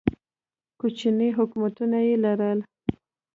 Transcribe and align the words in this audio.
کوچني 0.79 1.29
حکومتونه 1.37 1.97
یې 2.07 2.15
لرل. 2.23 2.59